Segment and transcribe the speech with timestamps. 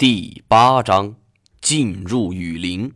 [0.00, 1.16] 第八章
[1.60, 2.90] 进入雨林。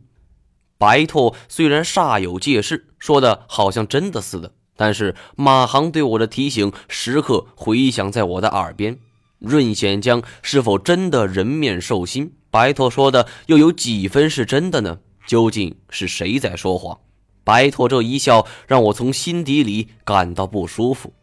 [0.79, 8.97] 白拓虽然煞有介事，说的好像真的似的，但是马航对我的提醒时刻回响在我的耳边。
[9.37, 12.33] 润显江是否真的人面兽心？
[12.49, 14.97] 白拓说的又有几分是真的呢？
[15.27, 16.97] 究竟是谁在说谎？
[17.43, 21.13] 白拓这一笑，让我从心底里感到不舒服。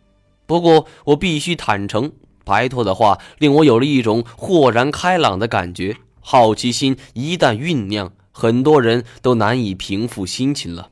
[0.47, 2.13] 不过我必须坦诚。
[2.45, 5.97] 白拓的话令我有了一种豁然开朗的感觉。
[6.21, 10.91] 好奇心一旦酝酿，很多人都难以平复心情了。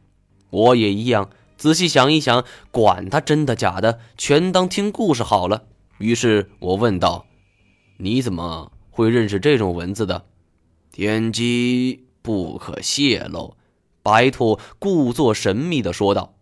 [0.50, 1.30] 我也一样。
[1.56, 5.64] 仔细想一想，管他真的假的，全当听故事好了。
[5.98, 7.26] 于是我问道
[7.98, 10.24] ：“你怎么会认识这种文字的？”
[10.90, 13.56] 天机不可泄露。
[14.02, 16.32] 白兔故作神秘地说道。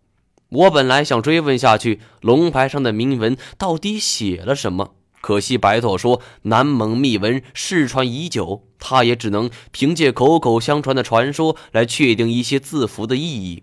[0.51, 4.95] 我本来想追问下去，龙牌上的铭文到底写了什么？
[5.29, 13.63] 可惜白驼说南蒙秘文失传已久，他也只能凭借口口相传的传说来确定一些字符的意义。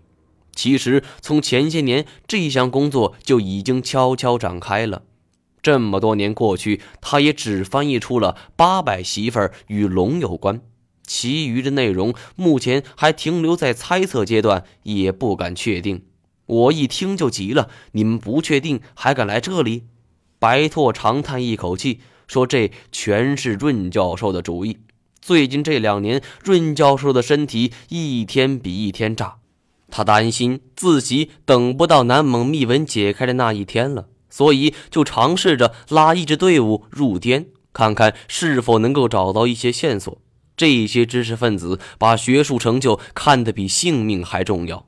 [0.54, 5.02] 其实从前些年，这项工作就已经悄悄展开了。
[5.60, 10.60] 这么多年过去，他也只翻译出了八百媳妇与龙有关，
[11.04, 16.04] 其余的内容目前还停留在猜测阶段，也不敢确定。
[16.46, 19.86] 我一听就急了：“你们不确定，还敢来这里？”
[20.46, 24.78] 白拓长叹一口气，说：“这全是润教授的主意。
[25.20, 29.38] 最近这两年，润教授的身体一天比一天差，
[29.90, 40.16] 他担心自己等不到南蒙秘文解开的那一天了，所以就尝试着拉一支队伍入滇，看看是否能够找到一些线索。
[40.56, 44.86] 这些知识分子把学术成就看得比性命还重要。”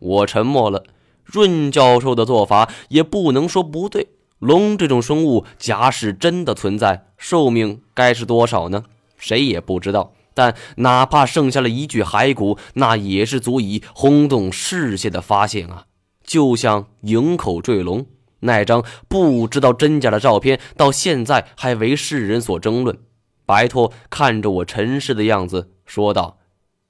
[0.00, 0.82] 我沉默了。
[1.24, 4.08] 润教授的做法也不能说不对。
[4.40, 8.84] 龙这种生物，假使真的存在，寿命该是多少呢？
[9.16, 10.12] 谁也不知道。
[10.32, 15.84] 但哪怕剩下了一具骸骨，那也是足以轰动世界的发现啊！
[16.24, 18.06] 就像营口坠龙
[18.40, 22.98] 那张不知道真假的照片，到现在还为世人所争论。
[23.44, 26.38] 白托看着我沉实的样子，说道：“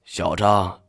[0.05, 0.83] 小张，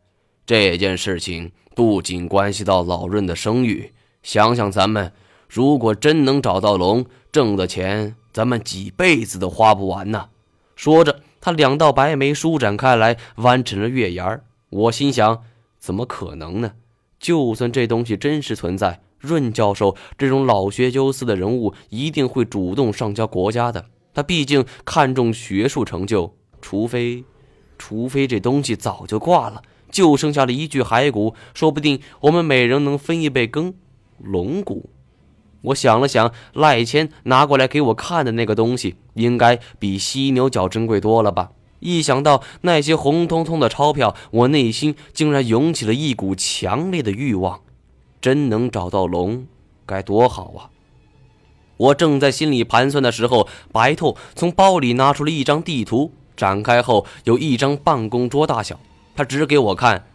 [0.46, 5.12] 这件事情不仅关系到老润的声誉，想想咱们……”
[5.54, 10.30] 如果真能找到龙，挣的钱咱们几辈子都花不完呢。
[10.78, 14.46] 说着，他两道白眉舒展开来，弯成了月牙儿。
[14.70, 15.44] 我心想：
[15.78, 16.72] 怎么可能呢？
[17.20, 23.84] 就算这东西真实存在，润教授这种老学究似的人物一定会主动上交国家的。
[24.14, 27.26] 他毕竟看重学术成就，除非，
[27.78, 29.62] 除非这东西早就挂了，
[29.92, 33.74] 就剩下了一具骸骨，说不定我们每人能分一杯羹。
[34.18, 34.90] 龙骨。
[35.62, 41.52] 我想了想，赖谦拿过来给我看的那个东西，应该比犀牛角珍贵多了吧？
[41.80, 47.62] 一想到那些红彤彤的钞票，我内心竟然涌起了一股强烈的欲望。
[48.20, 49.48] 真能找到龙，
[49.86, 50.70] 该多好啊！
[51.78, 58.80] 我正在心里盘算的时候，白兔从包里拿出了一张地图，展开后有一张办公桌大小。
[59.16, 60.06] 他指给我看，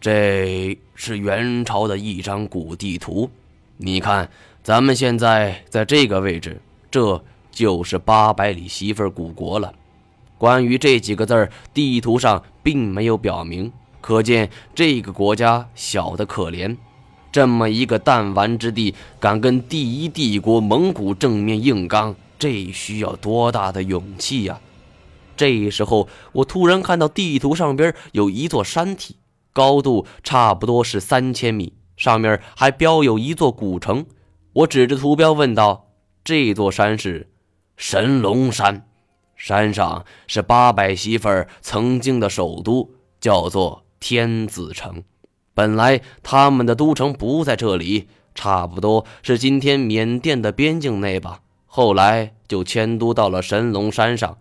[0.00, 3.30] 这是元朝的一张古地图，
[3.78, 4.30] 你看。
[4.66, 6.60] 咱们现在在这个位置，
[6.90, 7.22] 这
[7.52, 9.72] 就是八百里媳妇古国了。
[10.38, 16.76] 关于这几个字儿，地图上并没有表明，可见这个国家小的可怜。
[17.30, 24.58] 这么一个弹丸之地，敢跟第一帝国蒙古正面硬刚，这需要多大的勇气呀！
[25.36, 29.14] 这时候，我突然看到地图上边有一座山体，
[29.52, 34.04] 高度差不多是三千米，上面还标有一座古城。
[34.56, 35.90] 我指着图标问道
[36.24, 37.28] ：“这座山是
[37.76, 38.88] 神龙山，
[39.36, 42.90] 山上是八百媳妇儿曾经的首都，
[43.20, 45.02] 叫做天子城。
[45.52, 51.40] 本来他们的都城不在这里，差不多是今天缅甸的边境内吧。
[51.66, 54.38] 后来就迁都到了神龙山上。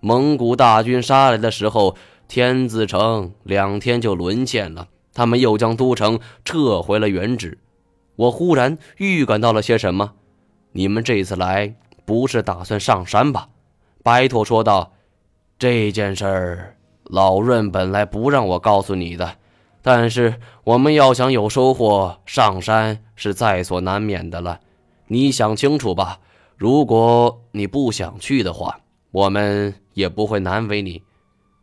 [0.00, 1.96] 蒙古大军杀来的时候，
[2.28, 7.56] 天子城两天就沦陷了，他们又将都城撤回了原址。”
[8.16, 10.12] 我忽然预感到了些什么，
[10.72, 11.74] 你们这次来
[12.04, 13.48] 不是打算上山吧？
[14.02, 14.92] 白驼说道
[15.58, 19.36] ：“这件事儿，老润本来不让我告诉你的，
[19.82, 24.60] 但是我们要想有收获，上山是在所难免的了。
[25.06, 26.20] 你想清楚吧。
[26.56, 28.78] 如果你不想去的话，
[29.10, 31.02] 我们也不会难为你。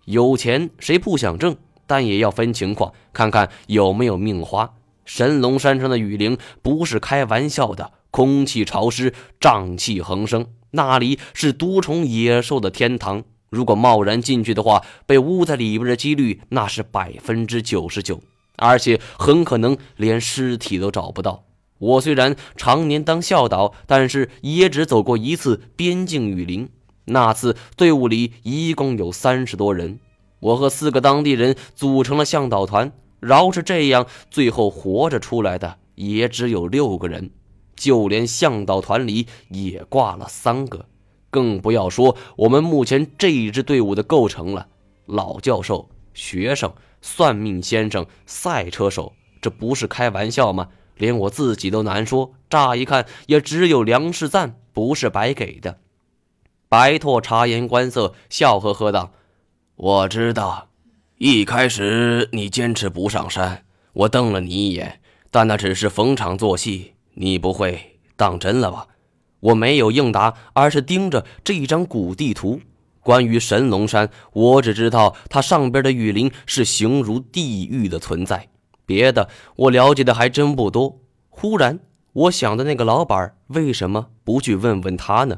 [0.06, 1.56] 有钱谁不想挣？
[1.88, 4.74] 但也要分情况，看看有没有命花。”
[5.13, 13.25] 神龙山上的雨林不是开玩笑的，空气潮湿，瘴气横生，那里是毒虫野兽的天堂。
[13.49, 18.21] 如果贸然进去的话，被捂在里边的几率那是百分之九十九，
[18.55, 21.43] 而且很可能连尸体都找不到。
[21.77, 26.69] 我虽然常年当向导，但是也只走过一次边境雨林。
[27.03, 29.99] 那次队伍里一共有三十多人，
[30.39, 32.93] 我和四个当地人组成了向导团。
[33.21, 37.29] 饶是这样，最后活着出来的也只有六个人，
[37.75, 40.85] 就连向导团里也挂了三个，
[41.29, 44.68] 更不要说我们目前这一支队伍的构成了：
[45.06, 50.68] 老教授、学生、算命先生、赛车手，这不是开玩笑吗？
[50.95, 52.33] 连我自己都难说。
[52.50, 55.77] 乍一看，也只有梁世赞不是白给的。
[56.68, 59.12] 白拓察言观色，笑呵呵道
[59.75, 60.69] ：“我知道。”
[61.23, 63.63] 一开始你坚持不上山，
[63.94, 68.88] 我瞪了你一眼，但那只是逢场作戏，你不会当真了吧？
[69.39, 72.59] 我没有应答，而是盯着这一张古地图。
[73.01, 78.50] 关于神龙山，我只知道它上边的雨林是形如地狱的存在，
[78.88, 81.01] 别的我了解的还真不多。
[81.29, 81.81] 忽然，
[82.13, 85.38] 我想的那个老板为什么不去问问他呢？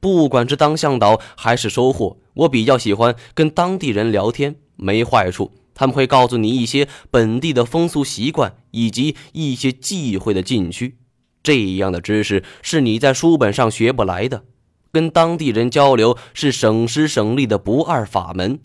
[0.00, 4.56] 不管是当向导还是收获，我比较喜欢跟当地人聊天。
[4.76, 10.96] 没坏处，他们会告诉你一些本地的风俗习惯以及一些忌讳的禁区。
[11.42, 14.44] 这样的知识是你在书本上学不来的。
[14.92, 18.60] 跟当地人交流是省时省力的不二法门。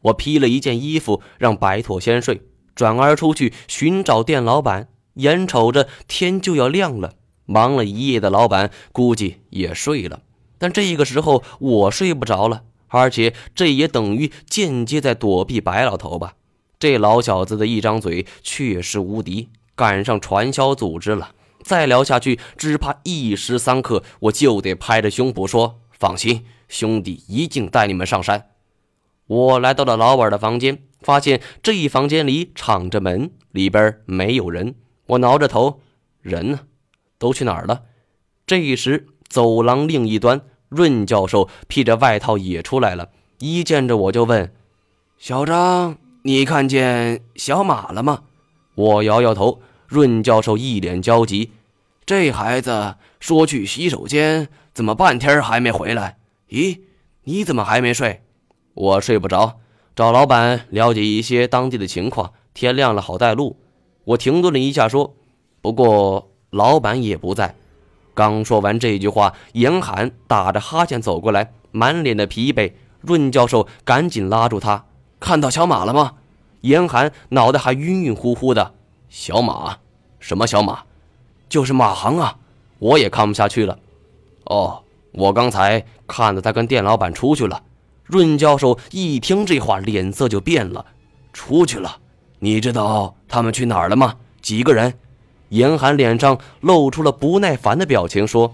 [0.00, 2.40] 我披了一件衣服，让白驼先睡，
[2.74, 4.88] 转而出去寻找店老板。
[5.14, 7.12] 眼瞅着天就要亮了，
[7.46, 10.22] 忙了一夜的老板估计也睡了。
[10.58, 12.62] 但这个时候我睡不着了。
[12.94, 16.34] 而且这也等于间接在躲避白老头吧？
[16.78, 21.32] 这老小子的一张嘴确实无敌，赶上传销组织了。
[21.64, 28.50] 再聊下去，只怕一时三刻我就得拍着胸脯说：“放心，兄弟一定带你们上山。”
[29.26, 34.76] 我来到了老板的房间，发现这一房间里敞着门，里边没有人。
[35.06, 35.80] 我挠着头，
[36.20, 36.60] 人呢？
[37.18, 37.82] 都去哪儿了？
[38.46, 40.42] 这时，走廊另一端。
[40.74, 44.52] 润教授披着外套也出来了，一见着我就问
[45.18, 48.24] ：“小张，你看见小马了吗？”
[48.74, 49.60] 我摇摇头。
[49.86, 51.52] 润教授一脸焦急
[52.04, 56.16] ：“这孩子说去洗手间，怎么半天还没回来？
[56.48, 56.80] 咦，
[57.24, 58.22] 你怎么还没睡？”
[58.74, 59.60] 我睡不着，
[59.94, 63.56] 找老板了解一些当地的情况，天亮了好带路。
[64.04, 65.14] 我停顿了一下，说
[65.62, 67.54] ：“不过老板也不在。”
[68.14, 72.72] 刚说完这句话，严寒打着哈欠走过来，满脸的疲惫。
[73.00, 74.86] 润教授赶紧拉住他
[75.20, 76.14] ：“看到小马了吗？”
[76.62, 78.72] 严寒脑袋还晕晕乎乎的。
[79.10, 79.76] 小马？
[80.18, 80.84] 什么小马？
[81.48, 82.38] 就是马航啊！
[82.78, 83.78] 我也看不下去了。
[84.44, 84.82] 哦，
[85.12, 87.62] 我刚才看到他跟店老板出去了。
[88.04, 90.86] 润教授一听这话，脸色就变了。
[91.32, 91.98] 出去了？
[92.38, 94.16] 你知道他们去哪儿了吗？
[94.40, 94.94] 几个人？
[95.54, 98.52] 严寒脸上露出了不耐烦的表情，说：“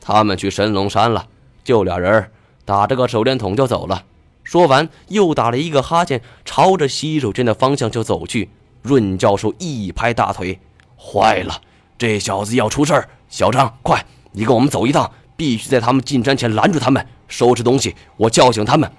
[0.00, 1.26] 他们去神龙山了，
[1.62, 2.30] 就俩人，
[2.64, 4.02] 打着个手电筒就走了。”
[4.44, 8.48] 说完，又打了一个哈欠，朝着洗手间的方向就走去。
[8.80, 10.58] 润教授一拍大腿
[10.96, 11.60] ：“坏了，
[11.98, 13.08] 这小子要出事儿！
[13.28, 14.02] 小张，快，
[14.32, 18.90] 你跟我们走一趟，必须在他们进山前拦住他们，收拾东西，我叫醒他们。”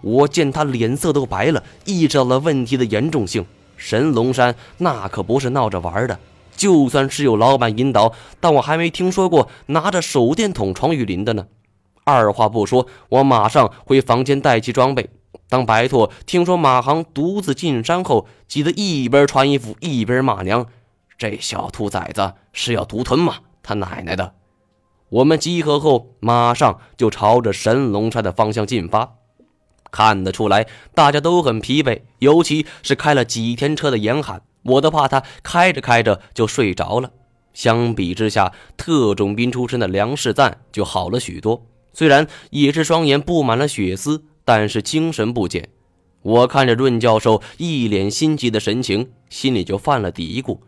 [0.00, 3.44] 我见他脸色都白了，意识到了问题的严重性。
[3.76, 6.18] 神龙山那可不是闹着玩的。
[6.58, 11.46] 就算是有老板引导，但我还没听说过拿着手电筒闯雨林的呢。
[12.04, 15.08] 二话不说，我马上回房间带齐装备。
[15.48, 20.66] 当白拓听说马航独自进山后，急得一边穿衣服一边骂娘
[21.16, 23.36] ：“这小兔崽子是要独吞吗？
[23.62, 24.34] 他奶奶的！”
[25.10, 29.14] 我们集合后，马上就朝着神龙山的方向进发。
[29.90, 34.42] 看得出来，大家都很疲惫，尤其是开了几天车的严寒。
[34.62, 37.10] 我都怕他开着开着就睡着了。
[37.52, 41.66] 相比之下，特种兵出身的梁世赞就好了许多。
[41.92, 45.68] 虽然也是双眼布满了血丝，但是精神不减。
[46.22, 50.58] 我看着润教授一脸心急的神情，心里就犯了嘀咕：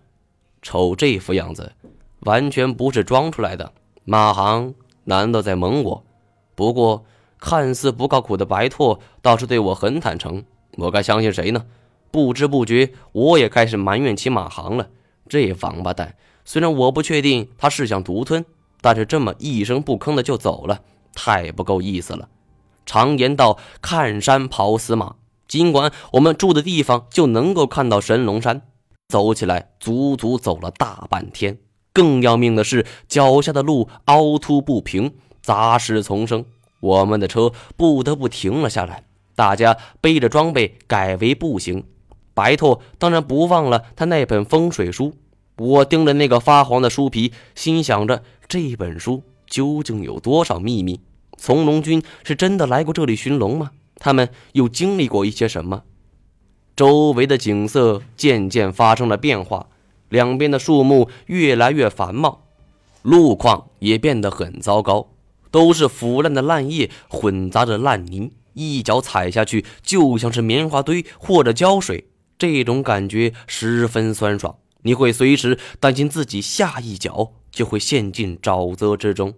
[0.63, 1.73] 瞅这副样子，
[2.21, 3.73] 完全不是装出来的。
[4.05, 6.05] 马航难道在蒙我？
[6.57, 7.05] 不过
[7.39, 10.45] 看似不靠谱的白拓倒是对我很坦诚，
[10.77, 11.65] 我该相信谁呢？
[12.11, 14.89] 不知不觉，我也开始埋怨起马航了。
[15.29, 18.45] 这王八蛋，虽然我不确定他是想独吞，
[18.81, 20.81] 但是这么一声不吭的就走了，
[21.15, 22.29] 太不够意思了。
[22.85, 25.15] 常言道：“看山跑死马。”
[25.47, 28.63] 尽管我们住的地方就能够看到神龙山，
[29.09, 31.59] 走起来足足走了大半天。
[31.93, 35.13] 更要命的是，脚下的路凹凸不平，
[35.43, 36.45] 杂石丛生，
[36.79, 39.05] 我们的车不得不停了下来。
[39.35, 41.85] 大家背着装备改为步行。
[42.35, 45.15] 白兔当然不忘了他那本风水书。
[45.57, 51.01] 我盯着那个发黄的书皮，心想着这本书究竟有多少秘密？
[51.37, 53.71] 从龙军是真的来过这里寻龙吗？
[53.97, 55.83] 他们又经历过一些什么？
[56.75, 59.67] 周围的景色渐渐发生了变化，
[60.09, 62.47] 两边的树木越来越繁茂，
[63.03, 65.09] 路况也变得很糟糕，
[65.51, 72.07] 都是腐烂的烂叶混杂着烂泥，一脚踩下去就像是棉花堆或者胶水，
[72.41, 74.57] 这种感觉十分酸爽。
[74.83, 79.35] 你会随时担心自己下一脚就会陷进沼泽之中。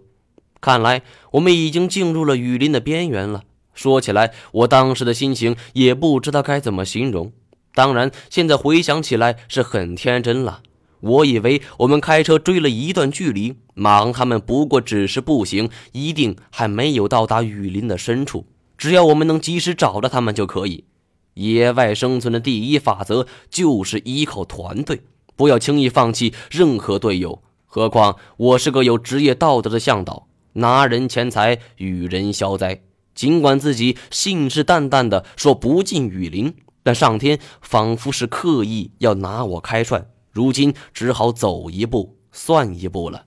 [0.61, 3.43] 看来我们已经进入了雨林的边缘了。
[3.73, 7.33] 说起来，我当时的心情也不知道该怎么形容。
[7.75, 10.61] 当然，现在回想起来是很天真了。
[11.01, 18.45] 我以为我们开车追了一段距离，马航他们不过只是步行，一定还没有到达雨林的深处。
[18.77, 20.85] 只要我们能及时找到他们就可以。
[21.35, 25.01] 野外生存的第一法则就是依靠团队。
[25.35, 32.81] 不要轻易放弃任何队友，何况我是个有职业道德的向导，拿人钱财与人消灾。
[33.15, 43.25] 尽管自己信誓旦旦地说不进雨林，但上天仿佛是刻意要拿我开涮，如今只好走一步算一步了。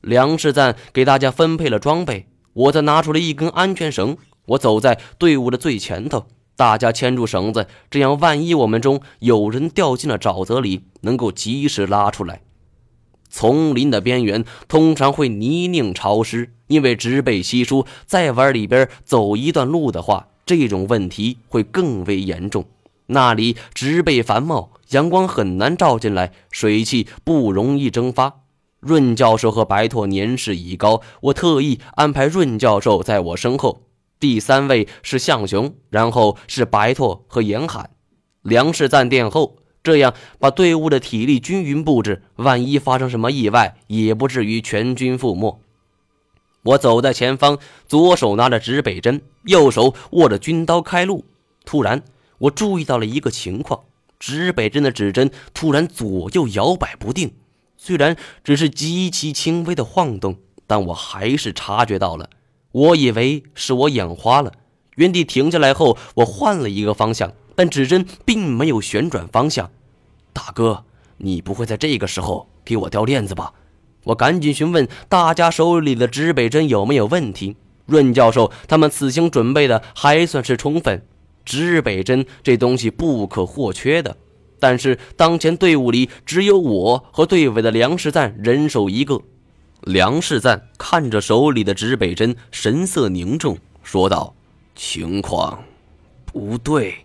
[0.00, 4.16] 粮食站给大家分配了装备，我则拿出了一根安全绳，
[4.46, 6.26] 我走在队伍的最前头。
[6.56, 12.42] 大家牵住绳子，这样万一我们中有人掉进了沼泽里，能够及时拉出来。
[13.30, 22.64] 丛林的边缘通常会泥泞潮湿，因为植被稀疏，再往里边走一段路的话，这种问题会更为严重。
[23.06, 28.40] 那里植被繁茂，阳光很难照进来，水汽不容易蒸发。
[28.80, 33.82] 润教授和白拓年事已高，我特意安排润教授在我身后。
[34.22, 37.90] 第三位是向雄，然后是白拓和严寒，
[38.42, 45.60] 粮食暂垫后，这样把队伍的体力均匀布置，万一发生什么意外，也不至于全军覆没。
[46.62, 51.24] 我走在前方，左手拿着指北针，右手握着军刀开路。
[51.64, 52.04] 突然，
[52.38, 53.82] 我注意到了一个情况：
[54.20, 57.34] 指北针的指针突然左右摇摆不定，
[57.76, 60.36] 虽然只是极其轻微的晃动，
[60.68, 62.30] 但我还是察觉到了。
[62.72, 64.52] 我以为是我眼花了，
[64.96, 69.70] 原地停下来后，我换了一个方向，但指针并没有旋转方向。
[70.32, 70.84] 大哥，
[71.18, 73.52] 你不会在这个时候给我掉链子吧？
[74.04, 77.56] 我赶紧询问大家手里的指北针有没有问题。
[77.84, 81.04] 润教授他们此行准备的还算是充分，
[81.44, 84.16] 指北针这东西不可或缺的。
[84.58, 89.20] 但是当前队伍里只有我和队尾的粮食赞人手一个。
[89.82, 94.32] 梁世赞看着手里的指北针，神色凝重，说道
[94.76, 95.62] ：“情况
[96.24, 97.04] 不对。”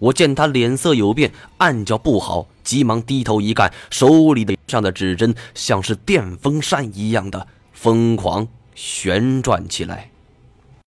[0.00, 10.10] 我见他脸色有变，暗叫不好，急忙低头一看，手里的上的指针像是电风扇一样的疯狂旋转起来。